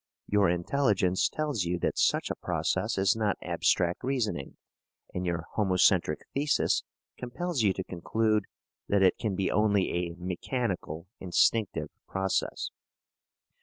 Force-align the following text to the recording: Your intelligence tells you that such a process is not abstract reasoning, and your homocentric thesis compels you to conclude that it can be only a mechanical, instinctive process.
Your 0.25 0.49
intelligence 0.49 1.29
tells 1.29 1.63
you 1.63 1.77
that 1.81 1.99
such 1.99 2.31
a 2.31 2.35
process 2.41 2.97
is 2.97 3.15
not 3.15 3.37
abstract 3.43 4.03
reasoning, 4.03 4.57
and 5.13 5.27
your 5.27 5.45
homocentric 5.53 6.21
thesis 6.33 6.81
compels 7.19 7.61
you 7.61 7.71
to 7.73 7.83
conclude 7.83 8.45
that 8.89 9.03
it 9.03 9.19
can 9.19 9.35
be 9.35 9.51
only 9.51 9.91
a 9.91 10.15
mechanical, 10.17 11.05
instinctive 11.19 11.89
process. 12.07 12.71